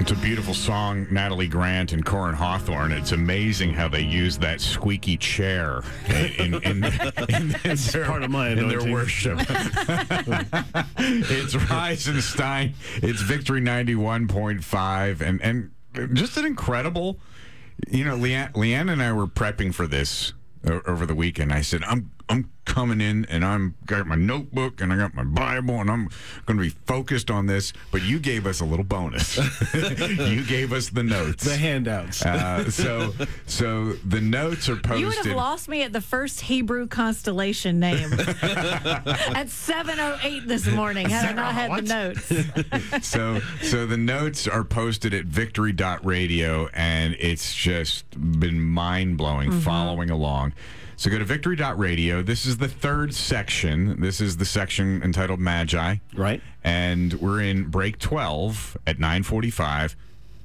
[0.00, 2.90] It's a beautiful song, Natalie Grant and Corin Hawthorne.
[2.90, 8.30] It's amazing how they use that squeaky chair in, in, in, in their, part of
[8.30, 9.38] my in their worship.
[10.98, 12.72] it's Reisenstein.
[13.02, 15.20] It's Victory 91.5.
[15.20, 15.70] And, and
[16.16, 17.20] just an incredible,
[17.90, 20.32] you know, Leanne, Leanne and I were prepping for this
[20.64, 21.52] over the weekend.
[21.52, 25.24] I said, I'm I'm coming in and I'm got my notebook and I got my
[25.24, 26.08] Bible and I'm
[26.46, 27.72] going to be focused on this.
[27.90, 29.36] But you gave us a little bonus.
[29.74, 31.44] you gave us the notes.
[31.44, 32.24] The handouts.
[32.24, 33.12] Uh, so
[33.46, 35.00] so the notes are posted.
[35.00, 41.08] You would have lost me at the first Hebrew constellation name at 7:08 this morning
[41.08, 43.06] had I not had the notes.
[43.06, 48.04] so so the notes are posted at victory.radio and it's just
[48.38, 50.52] been mind-blowing following along
[51.00, 55.96] so go to victory.radio this is the third section this is the section entitled magi
[56.14, 56.42] Right.
[56.62, 59.96] and we're in break 12 at 945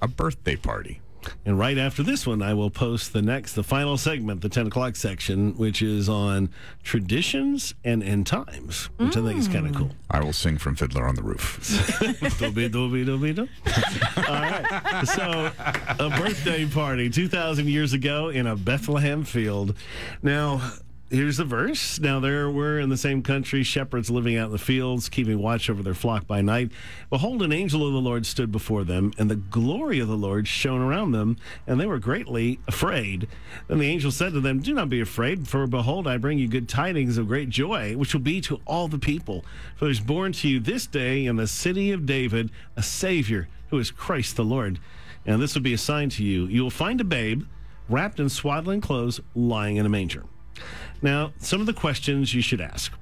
[0.00, 1.00] a birthday party
[1.44, 4.66] And right after this one, I will post the next, the final segment, the 10
[4.66, 6.50] o'clock section, which is on
[6.82, 9.78] traditions and end times, which I think is kind of mm.
[9.78, 9.90] cool.
[10.10, 11.58] i will sing from fiddler on the roof
[12.38, 13.48] Dooby, dooby, dooby, doo.
[14.28, 14.53] All right.
[15.02, 15.50] So,
[15.98, 19.74] a birthday party 2,000 years ago in a Bethlehem field.
[20.22, 20.72] Now,
[21.14, 22.00] here's the verse.
[22.00, 25.70] Now, there were in the same country shepherds living out in the fields, keeping watch
[25.70, 26.72] over their flock by night.
[27.10, 30.48] Behold, an angel of the Lord stood before them, and the glory of the Lord
[30.48, 33.28] shone around them, and they were greatly afraid.
[33.68, 36.48] Then the angel said to them, Do not be afraid, for behold, I bring you
[36.48, 39.44] good tidings of great joy, which will be to all the people.
[39.76, 43.78] For there's born to you this day in the city of David a Savior, who
[43.78, 44.78] is Christ the Lord.
[45.26, 46.46] And this will be a sign to you.
[46.46, 47.44] You will find a babe
[47.88, 50.24] wrapped in swaddling clothes, lying in a manger.
[51.02, 52.92] Now, some of the questions you should ask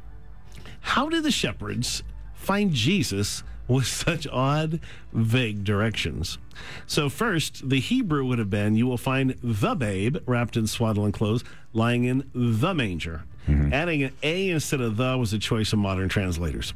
[0.81, 2.03] How did the shepherds
[2.34, 4.81] find Jesus with such odd,
[5.12, 6.39] vague directions?
[6.86, 11.13] So, first, the Hebrew would have been you will find the babe wrapped in swaddling
[11.13, 13.24] clothes, lying in the manger.
[13.48, 13.73] Mm-hmm.
[13.73, 16.74] Adding an A instead of the was a choice of modern translators.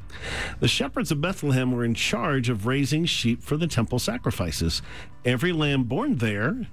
[0.59, 4.83] The shepherds of Bethlehem were in charge of raising sheep for the temple sacrifices.
[5.25, 6.67] Every lamb born there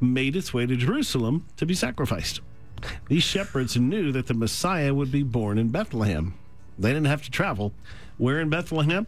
[0.00, 2.40] made its way to Jerusalem to be sacrificed.
[3.08, 6.34] These shepherds knew that the Messiah would be born in Bethlehem.
[6.78, 7.72] They didn't have to travel.
[8.18, 9.06] Where in Bethlehem?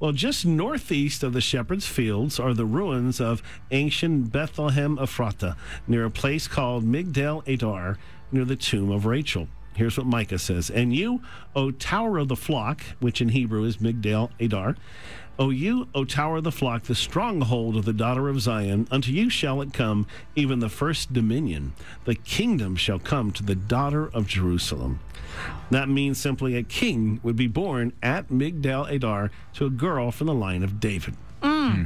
[0.00, 5.56] Well, just northeast of the shepherds' fields are the ruins of ancient Bethlehem Ephrata,
[5.86, 7.98] near a place called Migdal Adar,
[8.32, 9.48] near the tomb of Rachel.
[9.78, 11.22] Here's what Micah says And you,
[11.54, 14.74] O tower of the flock, which in Hebrew is Migdal Adar,
[15.38, 19.12] O you, O tower of the flock, the stronghold of the daughter of Zion, unto
[19.12, 21.74] you shall it come, even the first dominion.
[22.06, 24.98] The kingdom shall come to the daughter of Jerusalem.
[25.70, 30.26] That means simply a king would be born at Migdal Adar to a girl from
[30.26, 31.14] the line of David.
[31.40, 31.72] Mm.
[31.72, 31.84] Hmm.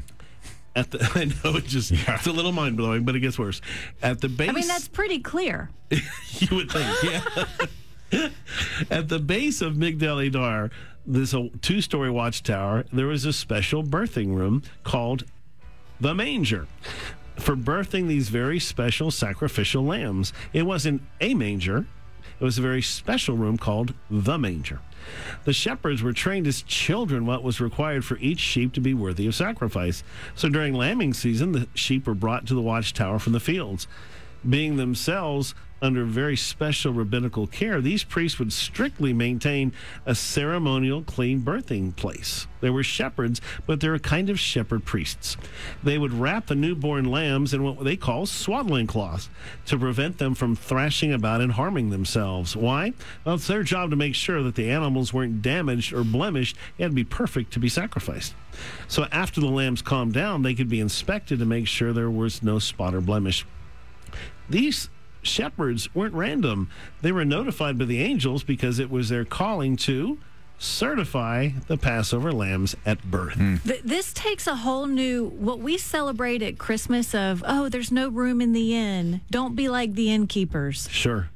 [0.74, 3.60] At the, I know it just it's a little mind blowing, but it gets worse.
[4.02, 5.68] At the base, I mean, that's pretty clear.
[5.90, 7.44] you would think, yeah.
[8.90, 10.70] At the base of Migdal Adar,
[11.06, 12.84] there's a two story watchtower.
[12.92, 15.24] There was a special birthing room called
[16.00, 16.66] the manger
[17.36, 20.32] for birthing these very special sacrificial lambs.
[20.52, 21.86] It wasn't a manger,
[22.40, 24.80] it was a very special room called the manger.
[25.44, 29.26] The shepherds were trained as children what was required for each sheep to be worthy
[29.26, 30.04] of sacrifice.
[30.34, 33.88] So during lambing season, the sheep were brought to the watchtower from the fields.
[34.48, 39.72] Being themselves under very special rabbinical care, these priests would strictly maintain
[40.06, 42.46] a ceremonial clean birthing place.
[42.60, 45.36] They were shepherds, but they were kind of shepherd priests.
[45.82, 49.28] They would wrap the newborn lambs in what they call swaddling cloths
[49.66, 52.54] to prevent them from thrashing about and harming themselves.
[52.54, 52.92] Why?
[53.24, 56.56] Well, it's their job to make sure that the animals weren't damaged or blemished.
[56.78, 58.34] and be perfect to be sacrificed.
[58.86, 62.42] So after the lambs calmed down, they could be inspected to make sure there was
[62.42, 63.44] no spot or blemish.
[64.48, 64.88] These
[65.22, 66.70] shepherds weren't random.
[67.00, 70.18] They were notified by the angels because it was their calling to
[70.58, 73.34] certify the Passover lambs at birth.
[73.34, 73.56] Hmm.
[73.64, 78.08] Th- this takes a whole new what we celebrate at Christmas of oh, there's no
[78.08, 79.20] room in the inn.
[79.30, 80.88] Don't be like the innkeepers.
[80.90, 81.30] Sure.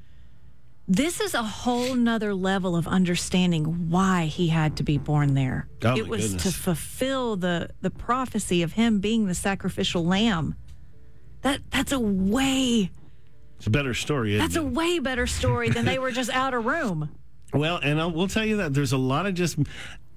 [0.89, 5.67] This is a whole nother level of understanding why he had to be born there.
[5.83, 10.55] Oh, it my was to fulfill the the prophecy of him being the sacrificial lamb.
[11.43, 12.93] That that's a way
[13.59, 14.35] It's a better story.
[14.35, 17.11] Isn't that's a way better story than they were just out of room.
[17.53, 19.59] Well, and I will tell you that there's a lot of just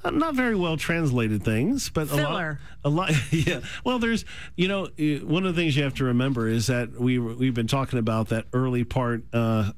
[0.03, 2.59] uh, not very well translated things, but Filler.
[2.83, 3.33] a lot, a lot.
[3.33, 3.61] Yeah.
[3.83, 4.25] Well, there's,
[4.55, 4.87] you know,
[5.23, 8.29] one of the things you have to remember is that we we've been talking about
[8.29, 9.71] that early part uh,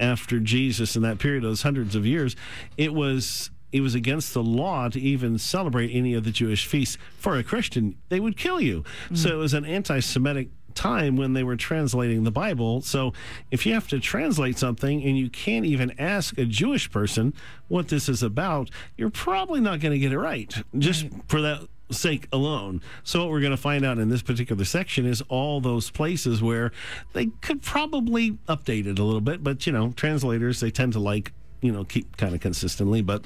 [0.00, 2.36] after Jesus in that period, those hundreds of years.
[2.76, 6.96] It was it was against the law to even celebrate any of the Jewish feasts.
[7.18, 8.84] For a Christian, they would kill you.
[9.14, 12.80] So it was an anti Semitic time when they were translating the Bible.
[12.82, 13.12] So
[13.50, 17.34] if you have to translate something and you can't even ask a Jewish person
[17.66, 21.62] what this is about, you're probably not going to get it right just for that
[21.90, 22.80] sake alone.
[23.02, 26.40] So what we're going to find out in this particular section is all those places
[26.42, 26.70] where
[27.12, 31.00] they could probably update it a little bit, but you know, translators they tend to
[31.00, 33.24] like, you know, keep kind of consistently, but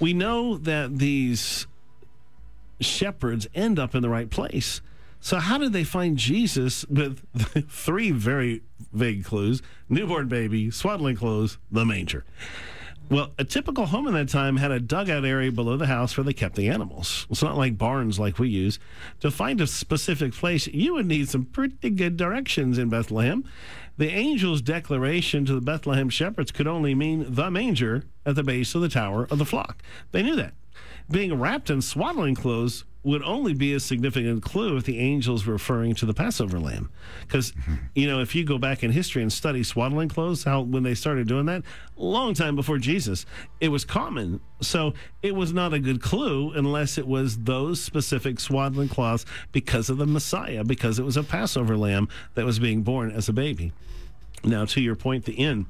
[0.00, 1.66] we know that these
[2.80, 4.80] shepherds end up in the right place.
[5.24, 7.24] So, how did they find Jesus with
[7.70, 12.24] three very vague clues newborn baby, swaddling clothes, the manger?
[13.08, 16.24] Well, a typical home in that time had a dugout area below the house where
[16.24, 17.28] they kept the animals.
[17.30, 18.80] It's not like barns like we use.
[19.20, 23.44] To find a specific place, you would need some pretty good directions in Bethlehem.
[23.98, 28.74] The angel's declaration to the Bethlehem shepherds could only mean the manger at the base
[28.74, 29.82] of the tower of the flock.
[30.10, 30.54] They knew that.
[31.10, 35.54] Being wrapped in swaddling clothes would only be a significant clue if the angels were
[35.54, 36.88] referring to the Passover lamb.
[37.22, 37.52] Because,
[37.94, 40.94] you know, if you go back in history and study swaddling clothes, how when they
[40.94, 41.62] started doing that,
[41.96, 43.26] a long time before Jesus,
[43.60, 44.40] it was common.
[44.60, 49.90] So it was not a good clue unless it was those specific swaddling cloths because
[49.90, 53.32] of the Messiah, because it was a Passover lamb that was being born as a
[53.32, 53.72] baby.
[54.44, 55.66] Now, to your point, the end.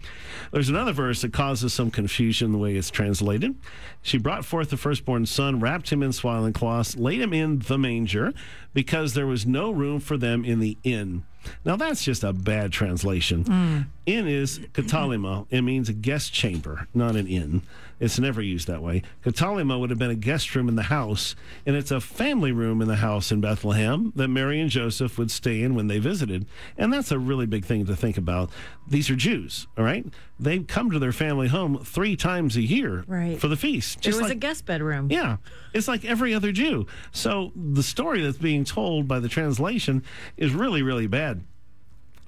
[0.50, 3.54] There's another verse that causes some confusion the way it's translated.
[4.00, 7.76] She brought forth the firstborn son, wrapped him in swaddling cloths, laid him in the
[7.76, 8.32] manger,
[8.72, 11.24] because there was no room for them in the inn.
[11.64, 13.44] Now, that's just a bad translation.
[13.44, 13.86] Mm.
[14.06, 15.46] Inn is katalima.
[15.50, 17.62] It means a guest chamber, not an inn.
[18.00, 19.02] It's never used that way.
[19.24, 22.82] Katalima would have been a guest room in the house, and it's a family room
[22.82, 26.44] in the house in Bethlehem that Mary and Joseph would stay in when they visited.
[26.76, 28.50] And that's a really big thing to think about.
[28.88, 30.04] These are Jews, all right?
[30.40, 33.38] They come to their family home three times a year Right.
[33.40, 34.00] for the feast.
[34.00, 35.06] Just was like a guest bedroom.
[35.08, 35.36] yeah,
[35.72, 36.88] it's like every other Jew.
[37.12, 40.02] So the story that's being told by the translation
[40.36, 41.31] is really, really bad.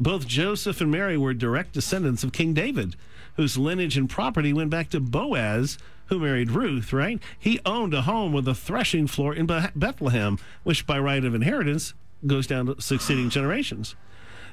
[0.00, 2.96] Both Joseph and Mary were direct descendants of King David,
[3.36, 7.20] whose lineage and property went back to Boaz, who married Ruth, right?
[7.38, 11.94] He owned a home with a threshing floor in Bethlehem, which by right of inheritance
[12.26, 13.94] goes down to succeeding generations.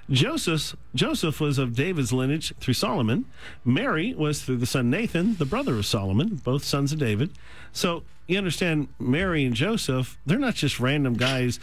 [0.10, 3.26] Joseph, Joseph was of David's lineage through Solomon.
[3.64, 7.32] Mary was through the son Nathan, the brother of Solomon, both sons of David.
[7.72, 11.60] So you understand, Mary and Joseph, they're not just random guys.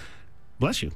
[0.59, 0.93] Bless you.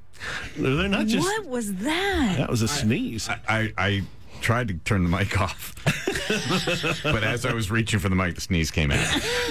[0.57, 1.27] They're not just.
[1.27, 2.35] What was that?
[2.39, 3.29] That was a sneeze.
[3.49, 4.03] I, I
[4.41, 5.75] tried to turn the mic off,
[7.05, 8.99] but as I was reaching for the mic, the sneeze came out.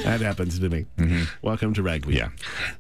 [0.04, 0.86] that happens to me.
[1.42, 2.18] Welcome to Ragweed.
[2.18, 2.30] Yeah.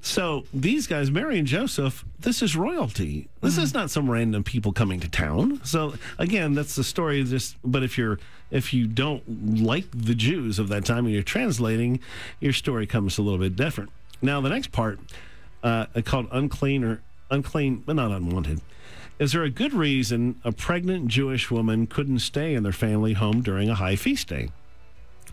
[0.01, 3.29] So these guys, Mary and Joseph, this is royalty.
[3.41, 5.61] This is not some random people coming to town.
[5.63, 7.21] So again, that's the story.
[7.21, 8.19] Of this, but if you're
[8.51, 11.99] if you don't like the Jews of that time and you're translating,
[12.39, 13.89] your story comes a little bit different.
[14.21, 14.99] Now the next part,
[15.63, 17.01] uh, called unclean or
[17.31, 18.61] unclean, but not unwanted.
[19.17, 23.41] Is there a good reason a pregnant Jewish woman couldn't stay in their family home
[23.41, 24.49] during a high feast day?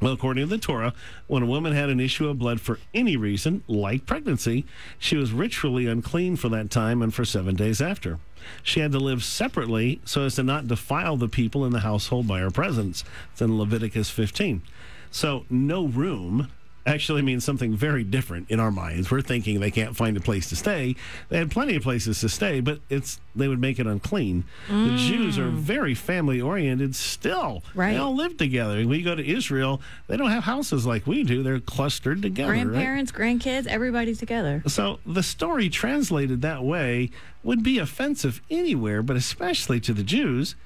[0.01, 0.95] Well, according to the Torah,
[1.27, 4.65] when a woman had an issue of blood for any reason, like pregnancy,
[4.99, 8.21] she was ritually unclean for that time and for seven days after.
[8.63, 12.29] She had to live separately so as to not defile the people in the household
[12.29, 13.03] by her presence.
[13.33, 14.63] It's in Leviticus 15.
[15.11, 16.49] So, no room
[16.89, 19.11] actually means something very different in our minds.
[19.11, 20.97] We're thinking they can't find a place to stay.
[21.29, 24.45] They had plenty of places to stay, but it's they would make it unclean.
[24.69, 24.99] The mm.
[24.99, 27.63] Jews are very family oriented still.
[27.75, 27.93] Right.
[27.93, 28.81] They all live together.
[28.81, 31.43] You go to Israel, they don't have houses like we do.
[31.43, 32.53] They're clustered together.
[32.53, 32.65] right?
[32.65, 34.63] Grandparents, grandkids, everybody together.
[34.67, 37.11] So the story translated that way
[37.43, 40.57] would be offensive anywhere, but especially to the Jews.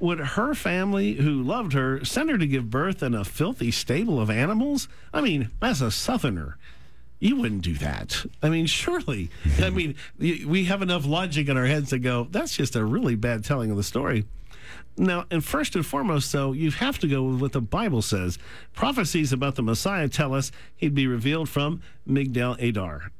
[0.00, 4.20] Would her family, who loved her, send her to give birth in a filthy stable
[4.20, 4.88] of animals?
[5.12, 6.56] I mean, as a Southerner,
[7.18, 8.24] you wouldn't do that.
[8.42, 9.30] I mean, surely.
[9.60, 13.16] I mean, we have enough logic in our heads to go, that's just a really
[13.16, 14.24] bad telling of the story.
[14.96, 18.38] Now, and first and foremost, though, you have to go with what the Bible says.
[18.74, 23.12] Prophecies about the Messiah tell us he'd be revealed from Migdal Adar.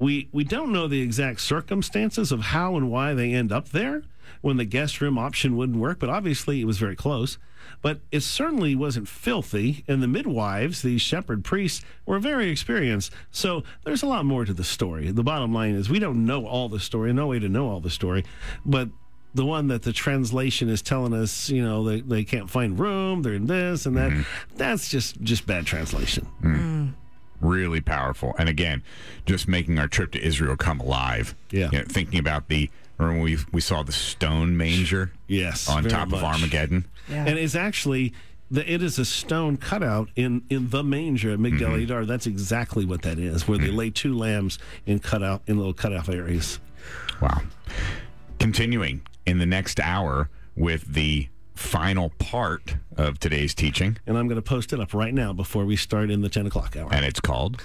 [0.00, 4.02] We we don't know the exact circumstances of how and why they end up there
[4.40, 7.38] when the guest room option wouldn't work, but obviously it was very close.
[7.80, 13.12] But it certainly wasn't filthy, and the midwives, these shepherd priests, were very experienced.
[13.30, 15.10] So there's a lot more to the story.
[15.10, 17.80] The bottom line is we don't know all the story, no way to know all
[17.80, 18.24] the story,
[18.64, 18.88] but
[19.34, 23.22] the one that the translation is telling us, you know, they, they can't find room,
[23.22, 24.12] they're in this and that.
[24.12, 24.56] Mm-hmm.
[24.56, 26.28] That's just just bad translation.
[26.42, 26.94] Mm.
[27.40, 28.34] really powerful.
[28.38, 28.82] And again,
[29.26, 31.34] just making our trip to Israel come alive.
[31.50, 31.70] Yeah.
[31.72, 35.82] You know, thinking about the remember when we we saw the stone manger Yes, on
[35.82, 36.18] very top much.
[36.18, 36.86] of Armageddon.
[37.08, 37.24] Yeah.
[37.26, 38.12] And it's actually
[38.50, 41.90] the, it is a stone cutout in, in the manger at Migdal Mm-hmm.
[41.92, 42.06] Edar.
[42.06, 46.08] That's exactly what that is, where they lay two lambs in cutout in little cutoff
[46.08, 46.60] areas.
[47.20, 47.40] Wow.
[48.38, 54.36] Continuing in the next hour with the final part of today's teaching, And I'm going
[54.36, 56.92] to post it up right now before we start in the 10 o'clock hour.
[56.92, 57.62] and it's called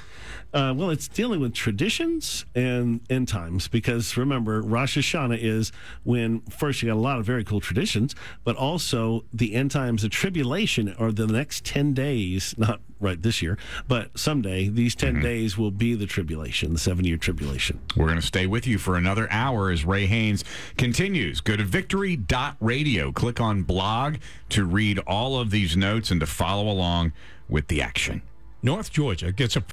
[0.54, 5.72] Uh, well, it's dealing with traditions and end times because remember, Rosh Hashanah is
[6.04, 10.02] when first you got a lot of very cool traditions, but also the end times,
[10.02, 15.14] the tribulation, or the next 10 days, not right this year, but someday, these 10
[15.14, 15.24] mm-hmm.
[15.24, 17.80] days will be the tribulation, the seven year tribulation.
[17.96, 20.44] We're going to stay with you for another hour as Ray Haynes
[20.78, 21.42] continues.
[21.42, 23.12] Go to victory.radio.
[23.12, 24.18] Click on blog
[24.50, 27.14] to read all of these notes and to follow along
[27.48, 28.22] with the action.
[28.62, 29.64] North Georgia gets a